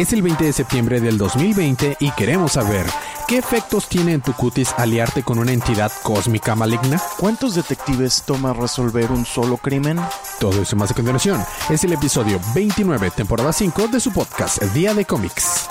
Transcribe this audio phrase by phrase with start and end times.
[0.00, 2.86] Es el 20 de septiembre del 2020 y queremos saber
[3.28, 6.98] ¿Qué efectos tiene en tu cutis aliarte con una entidad cósmica maligna?
[7.18, 10.00] ¿Cuántos detectives toma resolver un solo crimen?
[10.40, 11.44] Todo eso más a continuación.
[11.68, 15.68] Es el episodio 29, temporada 5 de su podcast Día de Cómics.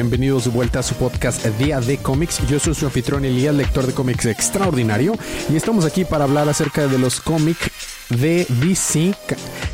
[0.00, 2.46] Bienvenidos de vuelta a su podcast Día de Cómics.
[2.46, 5.18] Yo soy su anfitrión Elías, lector de cómics extraordinario,
[5.50, 7.68] y estamos aquí para hablar acerca de los cómics
[8.08, 9.12] de DC,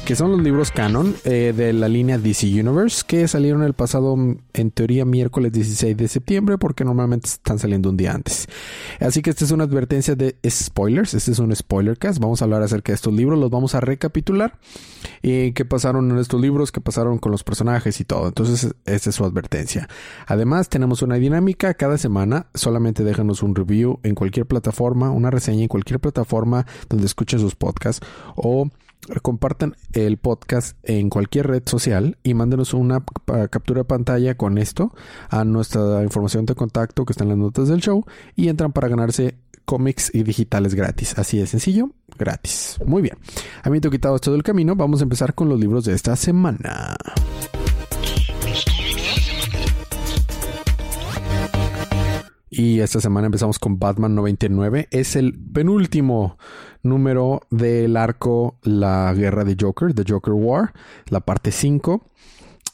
[0.05, 4.15] que son los libros canon eh, de la línea DC Universe, que salieron el pasado,
[4.53, 8.47] en teoría, miércoles 16 de septiembre, porque normalmente están saliendo un día antes.
[9.01, 12.45] Así que esta es una advertencia de spoilers, este es un spoiler cast, vamos a
[12.45, 14.59] hablar acerca de estos libros, los vamos a recapitular,
[15.23, 18.29] y qué pasaron en estos libros, qué pasaron con los personajes y todo.
[18.29, 19.89] Entonces, esta es su advertencia.
[20.27, 25.63] Además, tenemos una dinámica cada semana, solamente déjanos un review en cualquier plataforma, una reseña
[25.63, 28.69] en cualquier plataforma donde escuchen sus podcasts o
[29.23, 33.05] compartan el podcast en cualquier red social y mándenos una
[33.51, 34.95] captura de pantalla con esto
[35.29, 38.05] a nuestra información de contacto que está en las notas del show
[38.37, 41.19] y entran para ganarse cómics y digitales gratis.
[41.19, 42.79] Así de sencillo, gratis.
[42.87, 43.17] Muy bien.
[43.63, 46.97] Habiendo quitado esto del camino, vamos a empezar con los libros de esta semana.
[52.57, 54.87] Y esta semana empezamos con Batman 99.
[54.93, 56.39] Es el penúltimo
[56.85, 60.73] número del arco La Guerra de Joker, The Joker War,
[61.09, 62.07] la parte 5.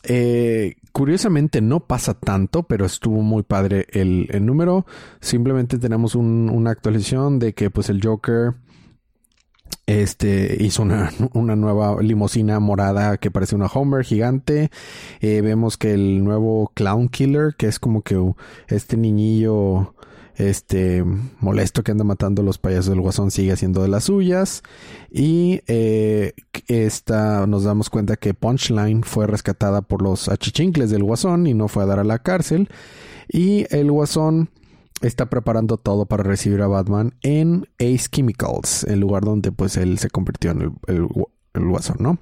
[0.02, 4.84] Eh, curiosamente no pasa tanto, pero estuvo muy padre el, número.
[5.20, 8.56] Simplemente tenemos una actualización de que pues el Joker
[9.90, 14.70] este hizo una, nueva limusina morada que parece una Homer gigante.
[15.20, 18.16] Eh, vemos que el nuevo Clown Killer, que es como que
[18.68, 19.94] este niñillo
[20.36, 21.04] este
[21.40, 24.62] molesto que anda matando a los payasos del guasón sigue haciendo de las suyas
[25.10, 26.32] y eh,
[26.66, 31.68] esta nos damos cuenta que Punchline fue rescatada por los achichincles del guasón y no
[31.68, 32.70] fue a dar a la cárcel
[33.28, 34.48] y el guasón
[35.00, 39.98] está preparando todo para recibir a Batman en Ace Chemicals, el lugar donde pues él
[39.98, 41.06] se convirtió en el,
[41.54, 42.18] guasón, ¿no?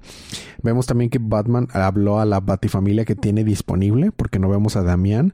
[0.63, 4.83] Vemos también que Batman habló a la Batifamilia que tiene disponible, porque no vemos a
[4.83, 5.33] Damián.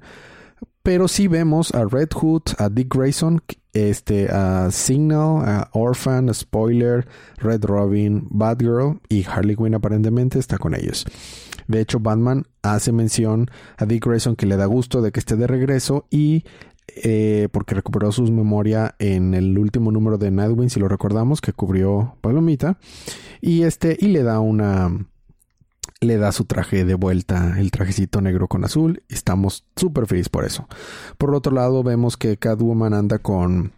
[0.83, 3.41] Pero sí vemos a Red Hood, a Dick Grayson,
[3.73, 7.07] este, a Signal, a Orphan, a Spoiler,
[7.37, 11.05] Red Robin, Batgirl y Harley Quinn aparentemente está con ellos.
[11.67, 15.35] De hecho, Batman hace mención a Dick Grayson que le da gusto de que esté
[15.35, 16.43] de regreso y
[16.95, 21.51] eh, porque recuperó su memoria en el último número de Nightwing, si lo recordamos, que
[21.53, 22.77] cubrió Palomita.
[23.41, 25.07] Y este, y le da una.
[26.01, 29.03] Le da su traje de vuelta, el trajecito negro con azul.
[29.09, 30.67] Estamos súper felices por eso.
[31.17, 33.71] Por otro lado, vemos que Catwoman anda con,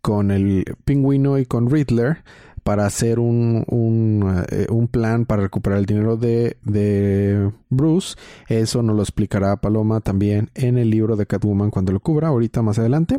[0.00, 2.24] con el pingüino y con Riddler
[2.70, 3.64] para hacer un,
[4.48, 8.14] eh, un, plan para recuperar el dinero de, de, Bruce.
[8.46, 12.62] Eso nos lo explicará Paloma también en el libro de Catwoman cuando lo cubra, ahorita
[12.62, 13.18] más adelante.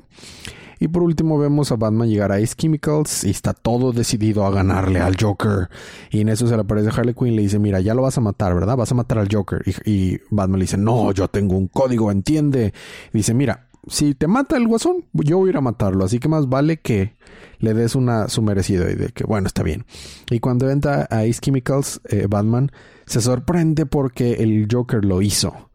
[0.80, 4.52] Y por último vemos a Batman llegar a Ace Chemicals y está todo decidido a
[4.52, 5.68] ganarle al Joker.
[6.12, 8.18] Y en eso se le aparece Harley Quinn y le dice, mira, ya lo vas
[8.18, 8.78] a matar, ¿verdad?
[8.78, 9.64] Vas a matar al Joker.
[9.66, 12.74] Y, y Batman le dice, no, yo tengo un código, entiende.
[13.12, 16.06] Y dice, mira, si te mata el guasón, yo voy a ir a matarlo.
[16.06, 17.16] Así que más vale que
[17.62, 19.86] le des una su merecido y de que, bueno, está bien.
[20.30, 22.72] Y cuando entra a Ace Chemicals, eh, Batman
[23.06, 25.70] se sorprende porque el Joker lo hizo.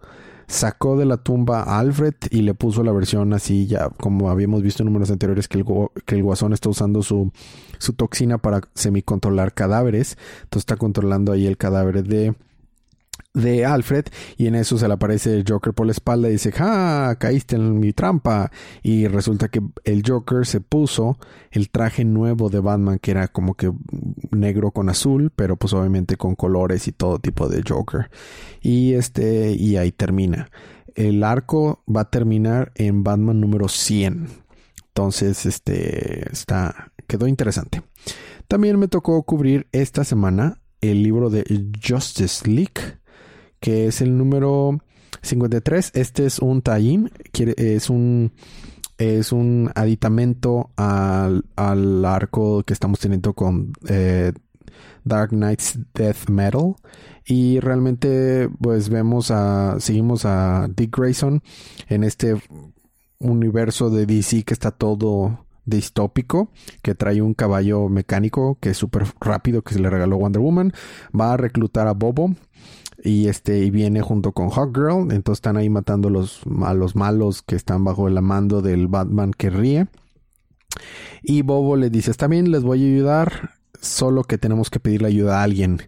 [0.49, 4.63] Sacó de la tumba a Alfred y le puso la versión así, ya como habíamos
[4.63, 5.65] visto en números anteriores, que el,
[6.05, 7.33] que el guasón está usando su,
[7.79, 10.17] su toxina para semicontrolar cadáveres.
[10.45, 12.35] Entonces está controlando ahí el cadáver de
[13.37, 14.07] de Alfred
[14.39, 17.17] y en eso se le aparece el Joker por la espalda y dice, ¡ah!
[17.19, 18.51] Caíste en mi trampa.
[18.83, 21.19] Y resulta que el Joker se puso
[21.51, 23.71] el traje nuevo de Batman que era como que
[24.31, 28.10] negro con azul, pero pues obviamente con colores y todo tipo de Joker.
[28.63, 30.49] Y este, y ahí termina.
[30.95, 34.28] El arco va a terminar en Batman número 100.
[34.89, 37.83] Entonces, este, está, quedó interesante.
[38.49, 41.45] También me tocó cubrir esta semana el libro de
[41.87, 42.99] Justice League
[43.61, 44.79] que es el número
[45.23, 45.93] 53.
[45.95, 47.11] Este es un tie
[47.57, 48.33] es un
[48.99, 51.43] es un aditamento al,
[52.05, 54.33] arco que estamos teniendo con eh,
[55.05, 56.77] Dark Knight's Death Metal
[57.27, 61.43] y realmente pues vemos a seguimos a Dick Grayson
[61.89, 62.41] en este
[63.19, 66.51] universo de DC que está todo distópico
[66.81, 70.73] que trae un caballo mecánico que es súper rápido que se le regaló Wonder Woman.
[71.19, 72.35] Va a reclutar a Bobo
[73.07, 75.13] y este y viene junto con Hawkgirl.
[75.13, 79.33] Entonces están ahí matando los, a los malos que están bajo el mando del Batman
[79.33, 79.87] que ríe.
[81.23, 83.51] Y Bobo le dice, está bien, les voy a ayudar,
[83.81, 85.81] solo que tenemos que pedirle ayuda a alguien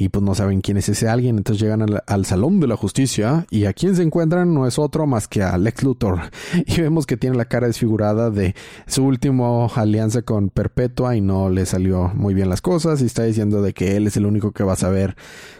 [0.00, 3.46] y pues no saben quién es ese alguien, entonces llegan al, Salón de la Justicia
[3.50, 6.20] y a quien se encuentran no es otro más que a Lex Luthor.
[6.66, 8.54] Y vemos que tiene la cara desfigurada de
[8.86, 13.24] su último alianza con Perpetua y no le salió muy bien las cosas y está
[13.24, 15.16] diciendo de que él es el único que va a saber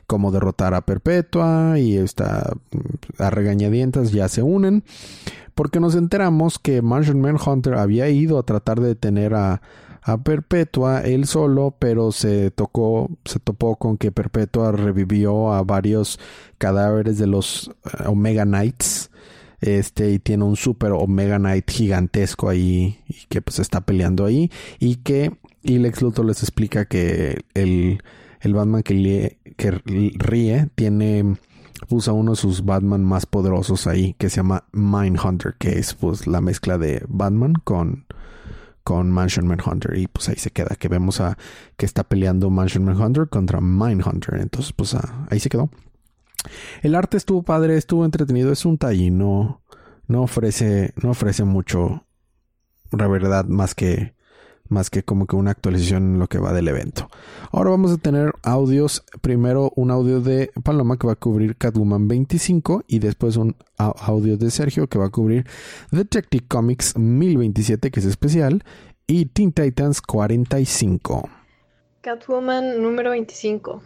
[0.06, 4.84] cómo derrotar a Perpetua y está mm, a regañadientas ya se unen.
[5.56, 9.62] Porque nos enteramos que Martian Manhunter había ido a tratar de detener a
[10.02, 16.18] a Perpetua él solo, pero se tocó, se topó con que Perpetua revivió a varios
[16.58, 19.10] cadáveres de los eh, Omega Knights.
[19.60, 24.52] Este, y tiene un super Omega Knight gigantesco ahí, y que pues está peleando ahí,
[24.78, 28.00] y que, y Lex Luthor les explica que el,
[28.40, 31.36] el Batman que, ríe tiene,
[31.88, 36.28] usa uno de sus Batman más poderosos ahí, que se llama Mindhunter, que es pues
[36.28, 38.06] la mezcla de Batman con,
[38.88, 39.98] con Mansion Manhunter.
[39.98, 41.36] Y pues ahí se queda que vemos a
[41.76, 44.40] que está peleando Mansion Manhunter contra Mindhunter.
[44.40, 45.68] Entonces pues ah, ahí se quedó.
[46.80, 49.60] El arte estuvo padre estuvo entretenido es un talle no
[50.06, 52.06] no ofrece no ofrece mucho
[52.90, 54.14] la verdad más que
[54.68, 57.08] más que como que una actualización en lo que va del evento.
[57.50, 62.08] Ahora vamos a tener audios, primero un audio de Paloma que va a cubrir Catwoman
[62.08, 65.46] 25 y después un audio de Sergio que va a cubrir
[65.90, 68.64] Detective Comics 1027 que es especial
[69.06, 71.28] y Teen Titans 45.
[72.02, 73.82] Catwoman número 25.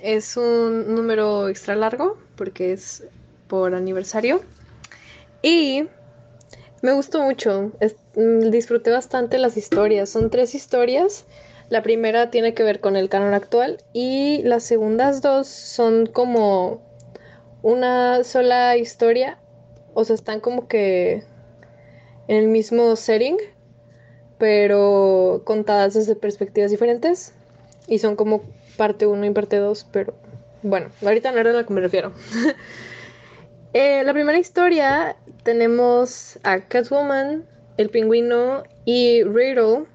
[0.00, 3.04] Es un número extra largo porque es
[3.48, 4.42] por aniversario
[5.42, 5.84] y
[6.84, 7.72] me gustó mucho,
[8.14, 10.10] mm, disfruté bastante las historias.
[10.10, 11.24] Son tres historias.
[11.70, 16.82] La primera tiene que ver con el canon actual y las segundas dos son como
[17.62, 19.38] una sola historia.
[19.94, 21.22] O sea, están como que
[22.28, 23.38] en el mismo setting,
[24.36, 27.32] pero contadas desde perspectivas diferentes.
[27.86, 28.42] Y son como
[28.76, 30.12] parte uno y parte dos, pero
[30.62, 32.12] bueno, ahorita no era a lo que me refiero.
[33.74, 37.44] Eh, la primera historia tenemos a Catwoman,
[37.76, 39.86] el pingüino y Riddle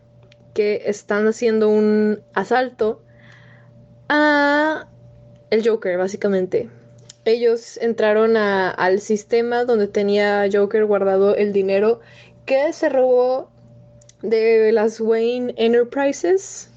[0.53, 3.01] que están haciendo un asalto
[4.09, 4.85] a
[5.49, 6.69] el Joker, básicamente.
[7.23, 12.01] Ellos entraron al sistema donde tenía Joker guardado el dinero
[12.45, 13.49] que se robó
[14.21, 16.69] de las Wayne Enterprises.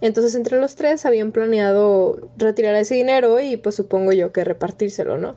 [0.00, 5.16] Entonces entre los tres habían planeado retirar ese dinero y pues supongo yo que repartírselo,
[5.16, 5.36] ¿no?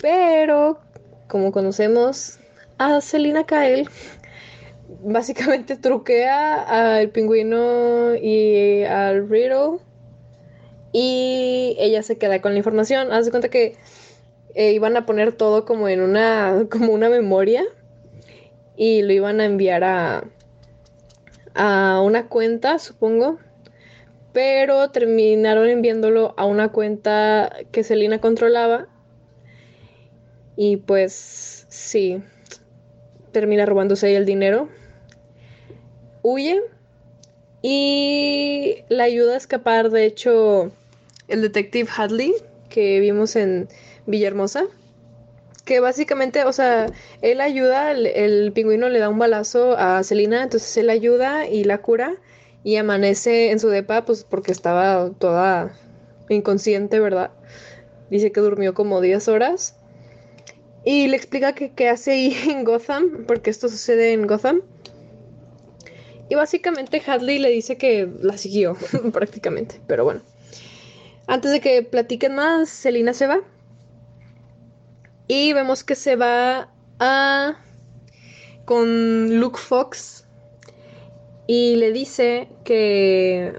[0.00, 0.78] Pero,
[1.26, 2.38] como conocemos
[2.78, 3.88] a Selina Kyle,
[5.02, 9.78] básicamente truquea al pingüino y al Riddle.
[10.92, 13.12] Y ella se queda con la información.
[13.12, 13.76] Haz de cuenta que
[14.54, 17.64] eh, iban a poner todo como en una, como una memoria.
[18.76, 20.24] Y lo iban a enviar a,
[21.54, 23.38] a una cuenta, supongo.
[24.32, 28.86] Pero terminaron enviándolo a una cuenta que Selina controlaba
[30.60, 32.20] y pues sí,
[33.30, 34.68] termina robándose el dinero.
[36.22, 36.60] Huye
[37.62, 40.72] y la ayuda a escapar, de hecho,
[41.28, 42.34] el detective Hadley
[42.70, 43.68] que vimos en
[44.06, 44.64] Villahermosa.
[45.64, 46.86] Que básicamente, o sea,
[47.22, 51.78] él ayuda, el, pingüino le da un balazo a Celina, entonces él ayuda y la
[51.78, 52.16] cura
[52.64, 55.72] y amanece en su depa, pues porque estaba toda
[56.28, 57.30] inconsciente, ¿verdad?
[58.10, 59.77] Dice que durmió como 10 horas
[60.84, 64.62] y le explica que qué hace ahí en Gotham, porque esto sucede en Gotham.
[66.30, 68.76] Y básicamente Hadley le dice que la siguió,
[69.12, 69.80] prácticamente.
[69.86, 70.20] Pero bueno.
[71.26, 73.40] Antes de que platiquen más, Selina se va.
[75.26, 77.58] Y vemos que se va a.
[78.64, 80.26] con Luke Fox.
[81.46, 83.54] Y le dice que.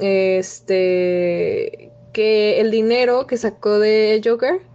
[0.00, 1.92] Este.
[2.14, 4.71] que el dinero que sacó de Joker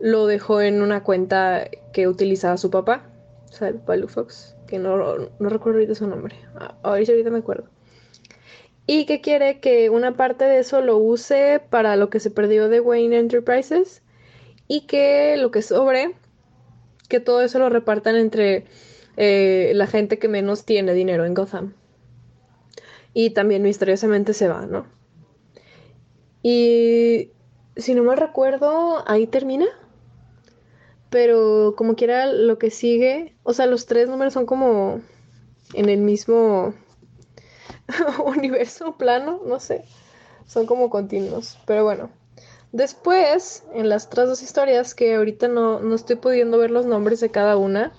[0.00, 3.04] lo dejó en una cuenta que utilizaba su papá,
[3.50, 6.36] o sea, el Fox, que no, no recuerdo ahorita su nombre,
[6.82, 7.68] ahorita, me acuerdo.
[8.86, 12.68] Y que quiere que una parte de eso lo use para lo que se perdió
[12.68, 14.02] de Wayne Enterprises
[14.66, 16.14] y que lo que sobre,
[17.08, 18.64] que todo eso lo repartan entre
[19.16, 21.74] eh, la gente que menos tiene dinero en Gotham.
[23.12, 24.86] Y también misteriosamente se va, ¿no?
[26.42, 27.32] Y
[27.76, 29.66] si no me recuerdo, ahí termina
[31.10, 35.00] pero como quiera lo que sigue, o sea, los tres números son como
[35.74, 36.74] en el mismo
[38.24, 39.84] universo, plano, no sé.
[40.46, 42.10] Son como continuos, pero bueno.
[42.72, 47.20] Después, en las otras dos historias, que ahorita no, no estoy pudiendo ver los nombres
[47.20, 47.92] de cada una,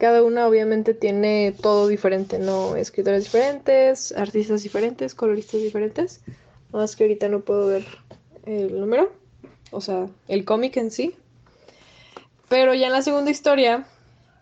[0.00, 2.74] cada una obviamente tiene todo diferente, ¿no?
[2.74, 6.22] Escritores diferentes, artistas diferentes, coloristas diferentes.
[6.72, 7.84] Nada más que ahorita no puedo ver
[8.46, 9.12] el número,
[9.70, 11.14] o sea, el cómic en sí.
[12.50, 13.86] Pero ya en la segunda historia,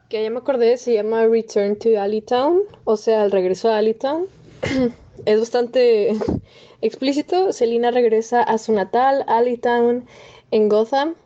[0.09, 4.29] que ya me acordé, se llama Return to Alleytown, o sea, el regreso a Alleytown.
[5.27, 6.17] es bastante
[6.81, 7.53] explícito.
[7.53, 10.07] Selina regresa a su natal, Alleytown,
[10.51, 11.17] en Gotham.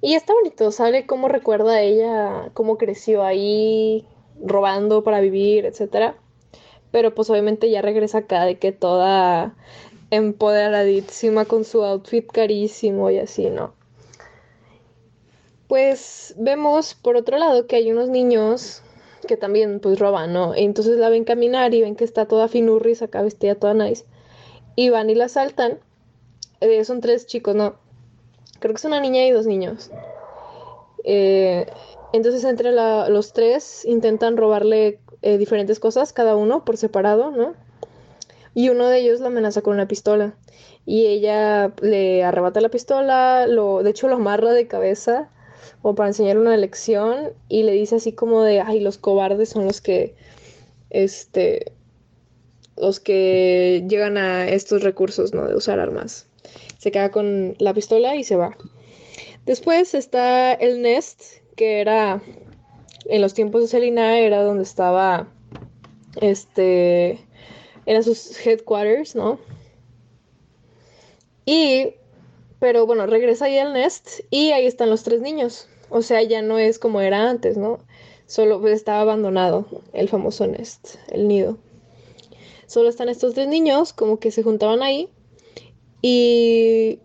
[0.00, 4.06] Y está bonito, sale cómo recuerda a ella, cómo creció ahí,
[4.40, 6.14] robando para vivir, etc.
[6.92, 9.56] Pero pues obviamente ya regresa acá de que toda
[10.10, 13.81] empoderadísima con su outfit carísimo y así, ¿no?
[15.72, 18.82] Pues vemos por otro lado que hay unos niños
[19.26, 20.54] que también pues roban, ¿no?
[20.54, 24.04] Entonces la ven caminar y ven que está toda finurris acá vestida toda nice.
[24.76, 25.78] Y van y la saltan.
[26.60, 27.76] Eh, son tres chicos, ¿no?
[28.60, 29.90] Creo que es una niña y dos niños.
[31.04, 31.64] Eh,
[32.12, 37.54] entonces entre los tres intentan robarle eh, diferentes cosas, cada uno por separado, ¿no?
[38.54, 40.34] y uno de ellos la amenaza con una pistola
[40.84, 45.30] y ella le arrebata la pistola, lo, de hecho lo amarra de cabeza
[45.82, 49.66] o para enseñar una lección y le dice así como de, ay, los cobardes son
[49.66, 50.14] los que,
[50.90, 51.72] este,
[52.76, 55.46] los que llegan a estos recursos, ¿no?
[55.46, 56.26] De usar armas.
[56.78, 58.56] Se queda con la pistola y se va.
[59.44, 61.20] Después está el Nest,
[61.56, 62.22] que era,
[63.06, 65.28] en los tiempos de Selina, era donde estaba,
[66.20, 67.18] este,
[67.86, 69.40] eran sus headquarters, ¿no?
[71.44, 71.94] Y,
[72.60, 75.68] pero bueno, regresa ahí al Nest y ahí están los tres niños.
[75.94, 77.78] O sea, ya no es como era antes, ¿no?
[78.26, 81.58] Solo pues, estaba abandonado el famoso Nest, el nido.
[82.66, 85.10] Solo están estos tres niños, como que se juntaban ahí.
[86.00, 87.00] Y,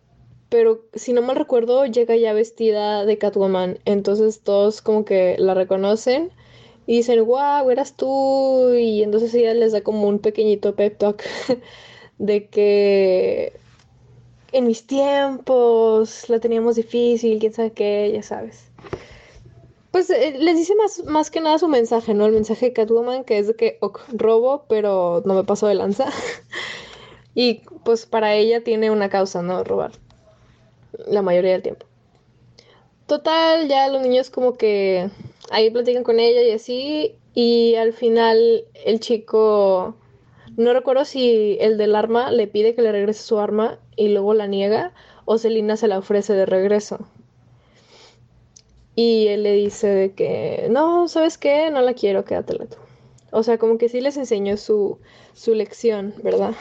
[0.47, 3.79] pero si no mal recuerdo, llega ya vestida de Catwoman.
[3.83, 6.31] Entonces todos como que la reconocen
[6.85, 8.73] y dicen, wow, eras tú.
[8.73, 11.23] Y entonces ella les da como un pequeñito pep talk
[12.19, 13.51] de que
[14.53, 18.71] en mis tiempos la teníamos difícil, quién sabe qué, ya sabes.
[19.91, 22.25] Pues eh, les dice más, más que nada su mensaje, ¿no?
[22.25, 23.79] El mensaje de Catwoman, que es de que
[24.09, 26.07] robo, pero no me paso de lanza.
[27.35, 29.63] y pues para ella tiene una causa, ¿no?
[29.63, 29.91] Robar.
[31.07, 31.85] La mayoría del tiempo.
[33.07, 35.09] Total, ya los niños como que
[35.49, 39.95] ahí platican con ella y así, y al final el chico,
[40.57, 44.33] no recuerdo si el del arma le pide que le regrese su arma y luego
[44.33, 46.99] la niega, o Selina se la ofrece de regreso.
[48.97, 51.69] Y él le dice de que, no, ¿sabes qué?
[51.71, 52.75] No la quiero, quédatela tú.
[53.31, 54.99] O sea, como que sí les enseñó su,
[55.33, 56.53] su lección, ¿verdad?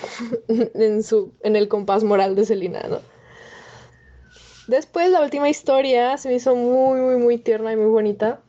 [0.74, 3.00] en, su, en el compás moral de Selina, ¿no?
[4.68, 8.40] Después la última historia se me hizo muy, muy, muy tierna y muy bonita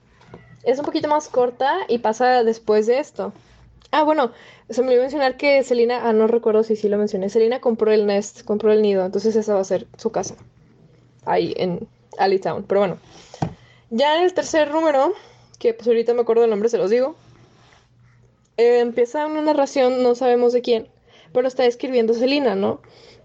[0.68, 3.32] es un poquito más corta y pasa después de esto.
[3.92, 4.32] Ah, bueno,
[4.70, 7.90] se me olvidó mencionar que Selina, ah, no recuerdo si sí lo mencioné, Selina compró
[7.94, 10.36] el nest, compró el nido, entonces esa va a ser su casa,
[11.26, 12.66] ahí en Alleytown.
[12.68, 12.98] Pero bueno,
[13.90, 15.14] ya en el tercer número,
[15.60, 17.16] que pues ahorita me acuerdo el nombre, se los digo,
[18.58, 20.88] eh, empieza una narración, no sabemos de quién,
[21.34, 22.82] pero está escribiendo Selina, ¿no?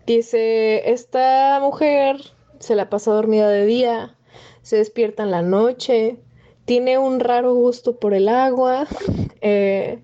[0.06, 2.16] Dice, esta mujer
[2.58, 4.16] se la pasa dormida de día,
[4.62, 6.18] se despierta en la noche,
[6.64, 8.86] tiene un raro gusto por el agua,
[9.40, 10.02] eh,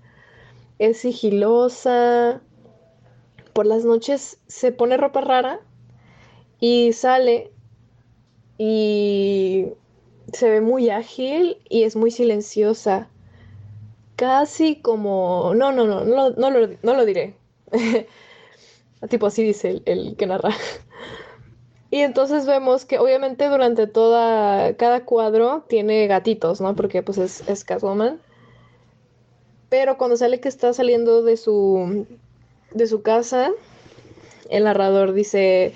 [0.79, 2.41] es sigilosa,
[3.53, 5.59] por las noches se pone ropa rara
[6.59, 7.51] y sale
[8.57, 9.67] y
[10.33, 13.09] se ve muy ágil y es muy silenciosa.
[14.15, 15.53] Casi como...
[15.55, 17.35] No, no, no, no, no, lo, no lo diré.
[19.09, 20.51] tipo así dice el, que narra.
[21.91, 26.75] Y entonces vemos que obviamente durante toda, cada cuadro tiene gatitos, ¿no?
[26.75, 28.21] Porque pues es, es Catwoman.
[29.69, 32.05] Pero cuando sale que está saliendo de su,
[32.75, 33.49] de su casa,
[34.51, 35.73] el narrador dice,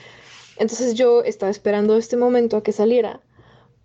[0.58, 3.20] entonces yo estaba esperando este momento a que saliera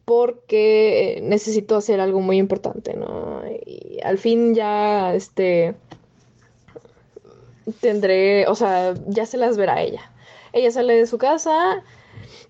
[0.09, 3.43] porque necesito hacer algo muy importante, ¿no?
[3.67, 5.75] Y al fin ya, este,
[7.81, 10.11] tendré, o sea, ya se las verá ella.
[10.55, 11.85] Ella sale de su casa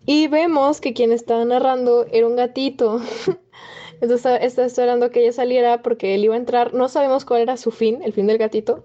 [0.06, 3.00] y vemos que quien estaba narrando era un gatito.
[4.00, 6.74] Entonces está esperando que ella saliera porque él iba a entrar.
[6.74, 8.84] No sabemos cuál era su fin, el fin del gatito.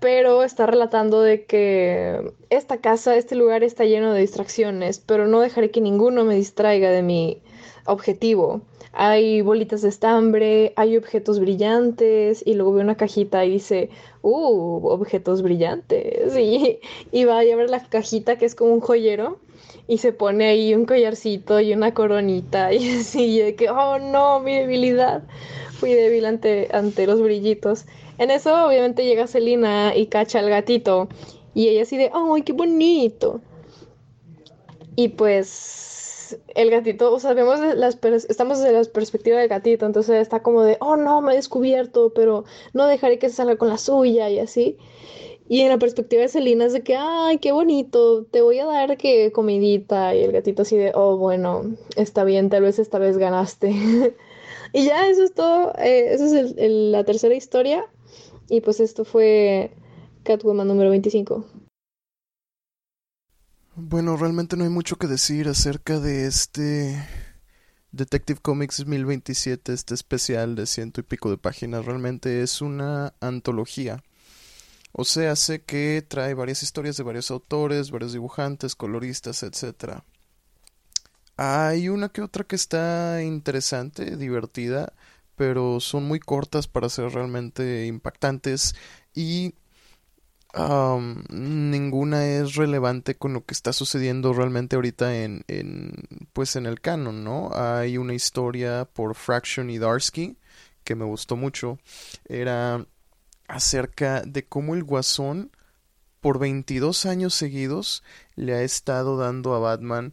[0.00, 5.40] Pero está relatando de que esta casa, este lugar está lleno de distracciones, pero no
[5.40, 7.42] dejaré que ninguno me distraiga de mi
[7.84, 8.62] objetivo.
[8.92, 13.90] Hay bolitas de estambre, hay objetos brillantes y luego ve una cajita y dice,
[14.22, 16.34] uh, objetos brillantes.
[16.40, 16.80] Y,
[17.12, 19.38] y va a llevar la cajita que es como un joyero
[19.86, 24.40] y se pone ahí un collarcito y una coronita y así, de que, oh no,
[24.40, 25.24] mi debilidad.
[25.72, 27.86] Fui débil ante, ante los brillitos.
[28.20, 31.08] En eso obviamente llega Celina y cacha al gatito
[31.54, 33.40] y ella así de, ¡ay, qué bonito!
[34.94, 37.98] Y pues el gatito, o sea, vemos las
[38.28, 42.12] estamos desde la perspectiva del gatito, entonces está como de, oh no, me he descubierto,
[42.14, 44.76] pero no dejaré que se salga con la suya y así.
[45.48, 48.66] Y en la perspectiva de Celina es de que, ay, qué bonito, te voy a
[48.66, 50.14] dar que comidita.
[50.14, 53.70] Y el gatito así de, oh, bueno, está bien, tal vez esta vez ganaste.
[54.74, 55.72] y ya, eso es todo.
[55.78, 57.88] Eh, esa es la tercera historia.
[58.50, 59.70] Y pues esto fue
[60.24, 61.46] Catwoman número 25.
[63.76, 67.06] Bueno, realmente no hay mucho que decir acerca de este
[67.92, 71.86] Detective Comics 2027, este especial de ciento y pico de páginas.
[71.86, 74.02] Realmente es una antología.
[74.90, 80.02] O sea, sé que trae varias historias de varios autores, varios dibujantes, coloristas, etc.
[81.36, 84.92] Hay una que otra que está interesante, divertida,
[85.40, 88.74] pero son muy cortas para ser realmente impactantes
[89.14, 89.54] y
[91.30, 95.94] ninguna es relevante con lo que está sucediendo realmente ahorita en, en
[96.34, 97.52] pues en el canon, ¿no?
[97.54, 100.36] Hay una historia por Fraction y Darsky
[100.84, 101.78] que me gustó mucho.
[102.26, 102.84] Era
[103.48, 105.52] acerca de cómo el Guasón
[106.20, 108.04] por 22 años seguidos
[108.36, 110.12] le ha estado dando a Batman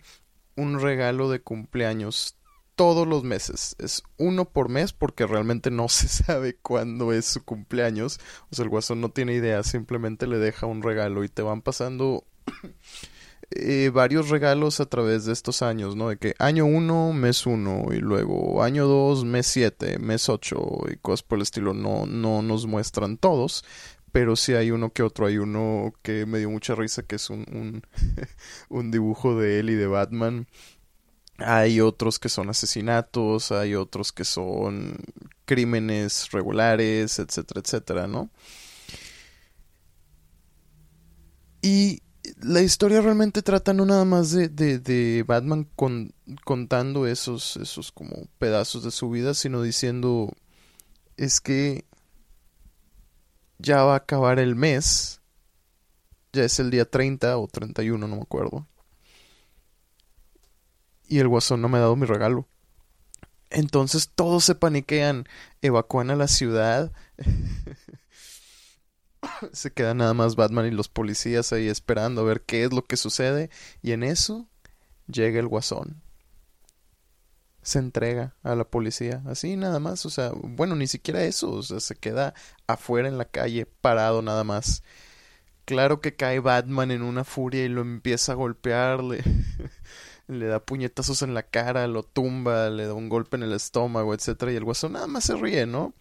[0.56, 2.37] un regalo de cumpleaños
[2.78, 3.76] todos los meses.
[3.80, 8.22] Es uno por mes porque realmente no se sabe cuándo es su cumpleaños.
[8.50, 11.62] O sea, el guasón no tiene idea, simplemente le deja un regalo y te van
[11.62, 12.24] pasando
[13.52, 16.10] eh, varios regalos a través de estos años, ¿no?
[16.10, 20.98] De que año uno, mes uno, y luego año dos, mes siete, mes ocho, y
[20.98, 21.74] cosas por el estilo.
[21.74, 23.66] No, no nos muestran todos,
[24.12, 25.26] pero sí hay uno que otro.
[25.26, 27.82] Hay uno que me dio mucha risa, que es un, un,
[28.70, 30.48] un dibujo de él y de Batman
[31.38, 34.98] hay otros que son asesinatos, hay otros que son
[35.46, 38.30] crímenes regulares, etcétera, etcétera, ¿no?
[41.62, 42.02] Y
[42.42, 45.68] la historia realmente trata no nada más de, de, Batman
[46.44, 50.34] contando esos, esos como pedazos de su vida, sino diciendo
[51.18, 51.86] es que
[53.60, 55.22] ya va a acabar el mes,
[56.34, 58.68] ya es el día 30 o 31, no me acuerdo
[61.08, 62.48] y el guasón no me ha dado mi regalo.
[63.50, 65.26] Entonces todos se paniquean,
[65.62, 66.92] evacúan a la ciudad.
[69.54, 72.84] se quedan nada más Batman y los policías ahí esperando a ver qué es lo
[72.84, 73.50] que sucede.
[73.82, 74.50] Y en eso
[75.08, 76.02] llega el guasón.
[77.62, 79.22] Se entrega a la policía.
[79.26, 80.06] Así nada más.
[80.06, 81.52] O sea, bueno, ni siquiera eso.
[81.52, 82.34] O sea, se queda
[82.66, 84.84] afuera en la calle, parado nada más.
[85.66, 89.24] Claro que cae Batman en una furia y lo empieza a golpearle.
[90.28, 94.14] le da puñetazos en la cara, lo tumba, le da un golpe en el estómago,
[94.14, 95.94] etcétera, y el guasón nada más se ríe, ¿no?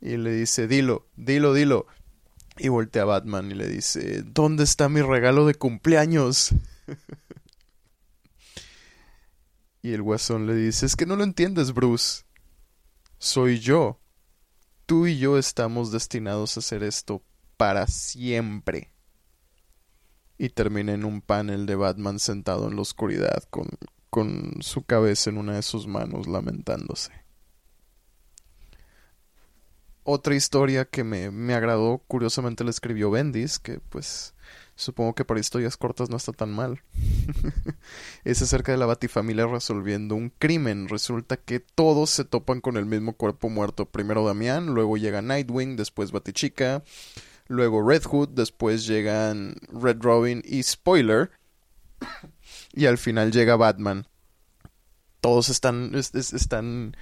[0.00, 1.86] Y le dice, dilo, dilo, dilo.
[2.58, 6.50] Y voltea a Batman y le dice, ¿dónde está mi regalo de cumpleaños?
[9.82, 12.24] y el guasón le dice, es que no lo entiendes, Bruce.
[13.18, 14.00] Soy yo.
[14.86, 17.22] Tú y yo estamos destinados a hacer esto
[17.56, 18.90] para siempre
[20.40, 23.68] y termina en un panel de Batman sentado en la oscuridad con,
[24.08, 27.12] con su cabeza en una de sus manos lamentándose.
[30.02, 34.32] Otra historia que me, me agradó, curiosamente la escribió Bendis, que pues
[34.76, 36.80] supongo que para historias cortas no está tan mal.
[38.24, 40.88] es acerca de la Batifamilia resolviendo un crimen.
[40.88, 43.84] Resulta que todos se topan con el mismo cuerpo muerto.
[43.84, 46.82] Primero Damián, luego llega Nightwing, después Batichica,
[47.50, 51.32] luego Red Hood, después llegan Red Robin y Spoiler,
[52.72, 54.06] y al final llega Batman.
[55.20, 56.96] Todos están, están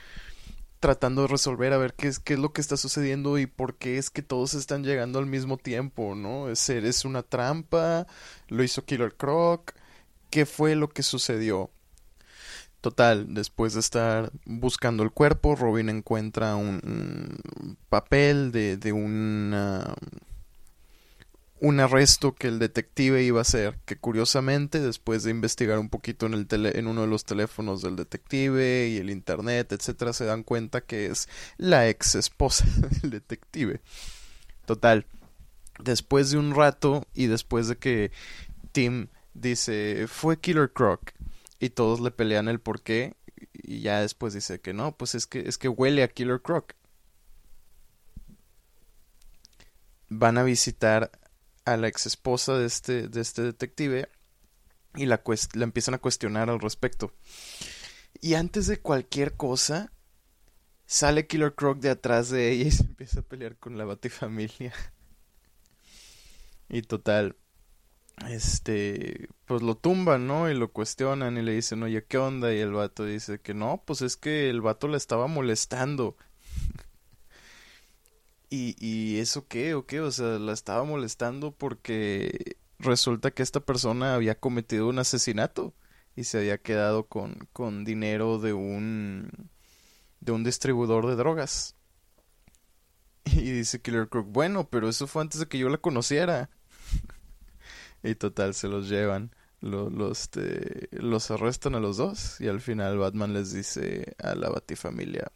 [0.81, 3.77] tratando de resolver a ver qué es, qué es lo que está sucediendo y por
[3.77, 6.49] qué es que todos están llegando al mismo tiempo, ¿no?
[6.49, 8.07] ¿Es, es una trampa?
[8.49, 9.75] ¿Lo hizo Killer Croc?
[10.31, 11.71] ¿Qué fue lo que sucedió?
[12.81, 17.39] Total, después de estar buscando el cuerpo, Robin encuentra un,
[17.91, 19.95] papel de, de una
[21.61, 26.27] un arresto que el detective iba a hacer, que curiosamente después de investigar un poquito
[26.27, 30.25] en, el tele, en uno de los teléfonos del detective y el internet, etcétera, se
[30.25, 32.65] dan cuenta que es la ex esposa
[33.03, 33.81] del detective.
[34.67, 35.07] Total,
[35.83, 38.13] después de un rato y después de que
[38.73, 41.13] Tim dice, fue Killer Croc,
[41.61, 43.15] y todos le pelean el por qué,
[43.53, 46.75] y ya después dice que no, pues es que, es que huele a Killer Croc.
[50.09, 51.11] Van a visitar
[51.73, 54.09] a la ex esposa de este, de este detective
[54.95, 55.23] y la,
[55.55, 57.13] la empiezan a cuestionar al respecto.
[58.21, 59.93] Y antes de cualquier cosa,
[60.87, 64.73] sale Killer Croc de atrás de ella y se empieza a pelear con la Batifamilia.
[66.69, 67.37] y total,
[68.29, 70.51] este, pues lo tumban, ¿no?
[70.51, 72.53] Y lo cuestionan y le dicen, oye, ¿qué onda?
[72.53, 76.17] Y el vato dice que no, pues es que el vato le estaba molestando.
[78.51, 80.01] ¿Y, ¿Y eso qué o qué?
[80.01, 85.75] O sea, la estaba molestando porque resulta que esta persona había cometido un asesinato
[86.17, 89.51] y se había quedado con, con dinero de un
[90.21, 91.75] de un distribuidor de drogas.
[93.25, 96.49] Y dice Killer Crook, bueno, pero eso fue antes de que yo la conociera.
[98.03, 99.35] y total, se los llevan.
[99.61, 102.41] Los, los, este, los arrestan a los dos.
[102.41, 105.31] Y al final Batman les dice a la Batifamilia,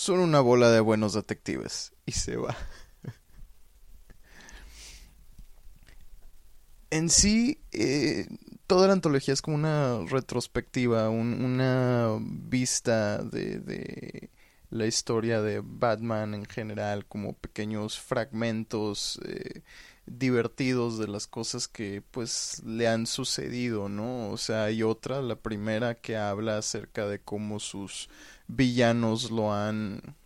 [0.00, 1.92] son una bola de buenos detectives.
[2.06, 2.56] Y se va.
[6.90, 8.26] en sí, eh,
[8.66, 14.30] toda la antología es como una retrospectiva, una vista de,
[14.70, 19.60] la historia de Batman en general, como pequeños fragmentos eh,
[20.06, 24.30] divertidos de las cosas que pues le han sucedido, ¿no?
[24.30, 28.08] O sea, hay otra, la primera que habla acerca de cómo sus
[28.56, 30.16] villanos lo han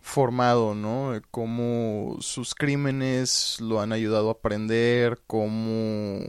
[0.00, 1.20] formado, ¿no?
[1.30, 6.20] Cómo sus crímenes lo han ayudado a aprender, cómo...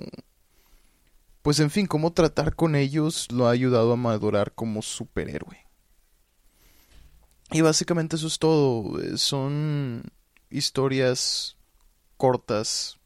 [1.41, 5.67] Pues en fin, cómo tratar con ellos lo ha ayudado a madurar como superhéroe.
[7.52, 9.00] Y básicamente eso es todo.
[9.17, 10.04] Son
[10.50, 11.56] historias
[12.17, 12.98] cortas.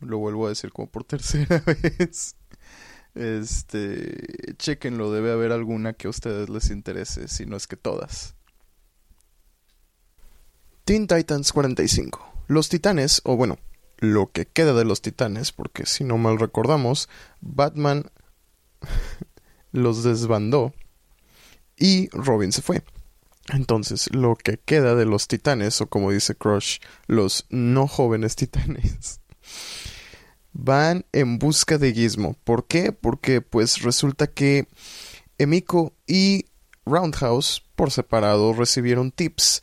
[0.00, 2.36] Lo vuelvo a decir como por tercera vez.
[3.16, 8.34] Este, chequenlo, debe haber alguna que a ustedes les interese, si no es que todas.
[10.84, 12.44] Teen Titans 45.
[12.46, 13.58] Los titanes, o bueno,
[13.98, 17.08] lo que queda de los titanes, porque si no mal recordamos,
[17.40, 18.10] Batman
[19.72, 20.74] los desbandó
[21.76, 22.84] y Robin se fue.
[23.48, 29.20] Entonces, lo que queda de los titanes, o como dice Crush, los no jóvenes titanes,
[30.56, 32.36] van en busca de Gizmo.
[32.44, 32.92] ¿Por qué?
[32.92, 34.66] Porque pues resulta que
[35.38, 36.46] Emiko y
[36.86, 39.62] Roundhouse por separado recibieron tips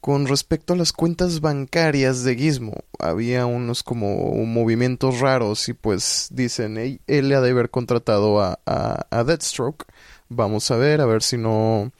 [0.00, 6.26] con respecto a las cuentas bancarias de Gizmo, había unos como movimientos raros y pues
[6.32, 9.84] dicen, él le ha de haber contratado a, a, Deathstroke.
[10.28, 11.92] Vamos a ver, a ver si no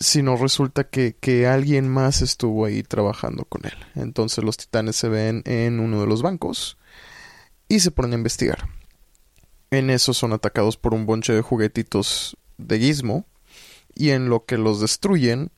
[0.00, 3.76] si no resulta que, que, alguien más estuvo ahí trabajando con él.
[3.94, 6.78] Entonces los titanes se ven en uno de los bancos
[7.72, 8.68] y se ponen a investigar.
[9.70, 13.24] En eso son atacados por un bonche de juguetitos de Gizmo
[13.94, 15.50] y en lo que los destruyen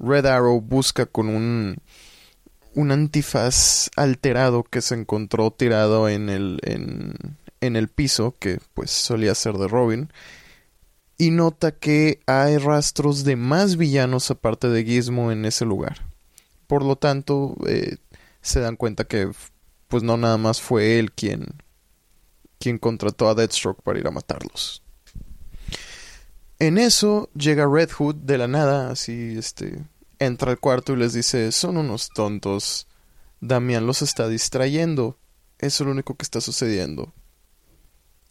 [0.00, 1.76] Red Arrow busca con un,
[2.74, 7.14] un antifaz alterado que se encontró tirado en el, en,
[7.60, 10.12] en el piso, que pues solía ser de Robin,
[11.18, 16.04] y nota que hay rastros de más villanos aparte de Gizmo en ese lugar.
[16.66, 17.98] Por lo tanto, eh,
[18.40, 19.30] se dan cuenta que
[19.92, 21.62] pues no nada más fue él quien,
[22.58, 24.82] quien contrató a Deathstroke para ir a matarlos.
[26.58, 29.84] En eso llega Red Hood de la nada, así este
[30.18, 32.86] entra al cuarto y les dice, son unos tontos.
[33.42, 35.18] Damián los está distrayendo.
[35.58, 37.12] Eso es lo único que está sucediendo.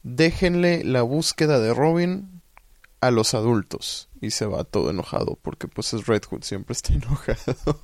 [0.02, 2.42] Déjenle la búsqueda de Robin
[3.02, 4.10] a los adultos.
[4.20, 7.84] Y se va todo enojado porque pues es Red Hood, siempre está enojado.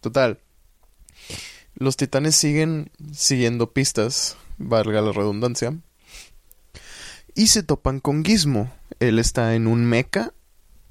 [0.00, 0.38] Total.
[1.78, 5.78] Los titanes siguen siguiendo pistas, valga la redundancia.
[7.36, 8.72] Y se topan con Gizmo.
[8.98, 10.32] Él está en un mecha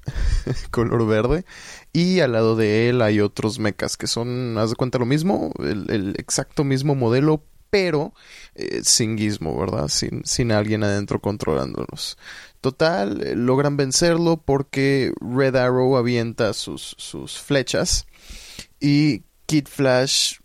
[0.70, 1.44] color verde.
[1.92, 5.52] Y al lado de él hay otros mechas que son, haz de cuenta, lo mismo,
[5.58, 8.14] el, exacto mismo modelo, pero
[8.54, 9.88] eh, sin gizmo, ¿verdad?
[9.88, 12.16] Sin, sin alguien adentro controlándolos.
[12.62, 18.06] Total, eh, logran vencerlo porque Red Arrow avienta sus, sus flechas
[18.80, 20.38] y Kid Flash,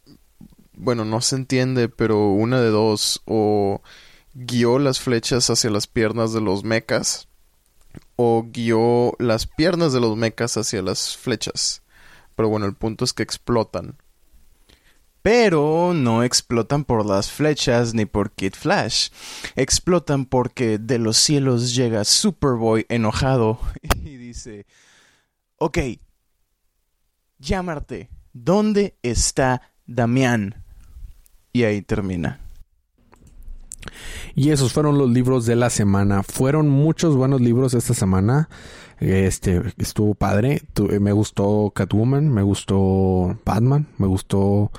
[0.76, 3.82] bueno, no se entiende, pero una de dos, o
[4.34, 7.28] guió las flechas hacia las piernas de los mechas
[8.16, 11.82] o guió las piernas de los mechas hacia las flechas.
[12.36, 13.98] Pero bueno, el punto es que explotan.
[15.22, 19.10] Pero no explotan por las flechas ni por Kid Flash.
[19.56, 23.60] Explotan porque de los cielos llega Superboy enojado
[24.04, 24.66] y dice:
[25.58, 25.78] Ok,
[27.40, 28.10] llámate.
[28.34, 30.63] ¿Dónde está Damián?
[31.54, 32.40] Y ahí termina.
[34.36, 36.24] Y esos fueron los libros de la semana.
[36.24, 38.50] Fueron muchos buenos libros esta semana.
[39.00, 40.64] Este estuvo padre.
[40.90, 44.72] Eh, me gustó Catwoman, me gustó Batman, me gustó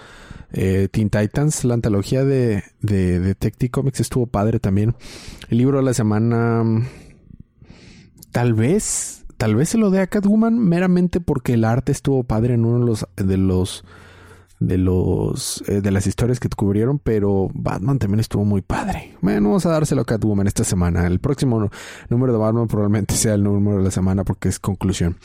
[0.52, 4.96] eh, Teen Titans, la antología de, de Detective Comics estuvo padre también.
[5.48, 6.64] El libro de la semana,
[8.32, 12.54] tal vez, tal vez se lo dé a Catwoman meramente porque el arte estuvo padre
[12.54, 13.84] en uno de los, de los
[14.66, 19.16] de los eh, de las historias que cubrieron, pero Batman también estuvo muy padre.
[19.20, 21.06] Bueno, vamos a dárselo a Catwoman esta semana.
[21.06, 21.70] El próximo
[22.08, 25.16] número de Batman probablemente sea el número de la semana porque es conclusión.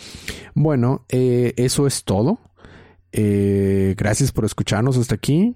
[0.54, 2.39] Bueno, eh, eso es todo.
[3.12, 5.56] Eh, gracias por escucharnos hasta aquí.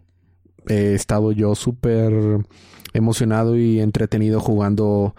[0.68, 2.46] He estado yo súper
[2.94, 5.16] emocionado y entretenido jugando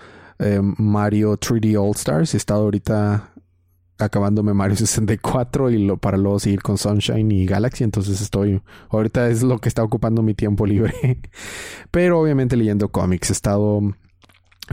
[0.78, 2.34] Mario 3D All Stars.
[2.34, 3.34] He estado ahorita
[3.98, 7.84] acabándome Mario 64 y lo, para luego seguir con Sunshine y Galaxy.
[7.84, 10.94] Entonces estoy, ahorita es lo que está ocupando mi tiempo libre.
[11.90, 13.30] Pero obviamente leyendo cómics.
[13.30, 13.80] He estado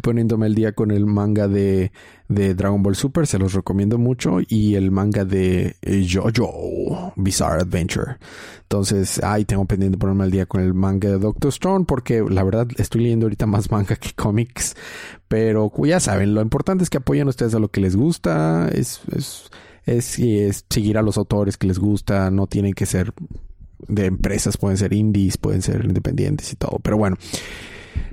[0.01, 1.91] poniéndome el día con el manga de,
[2.29, 7.61] de, Dragon Ball Super, se los recomiendo mucho, y el manga de eh, JoJo Bizarre
[7.61, 8.17] Adventure.
[8.61, 12.43] Entonces, ahí tengo pendiente ponerme el día con el manga de Doctor Stone, porque la
[12.43, 14.75] verdad estoy leyendo ahorita más manga que cómics,
[15.27, 19.01] pero ya saben, lo importante es que apoyen ustedes a lo que les gusta, es,
[19.15, 19.49] es,
[19.85, 23.13] es, es seguir a los autores que les gusta, no tienen que ser
[23.87, 27.17] de empresas, pueden ser indies, pueden ser independientes y todo, pero bueno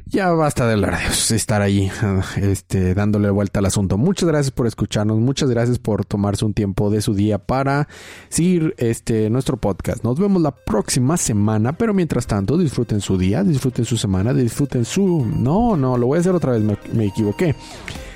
[0.07, 1.91] ya basta de hablar de estar ahí
[2.37, 3.99] este, dándole vuelta al asunto.
[3.99, 7.89] Muchas gracias por escucharnos, muchas gracias por tomarse un tiempo de su día para
[8.29, 10.03] seguir este, nuestro podcast.
[10.05, 14.85] Nos vemos la próxima semana, pero mientras tanto disfruten su día, disfruten su semana, disfruten
[14.85, 15.27] su...
[15.27, 17.55] No, no, lo voy a hacer otra vez, me, me equivoqué.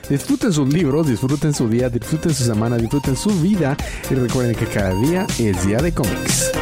[0.08, 3.76] Disfruten sus libros, disfruten su día, disfruten su semana, disfruten su vida
[4.10, 6.52] y recuerden que cada día es día de cómics.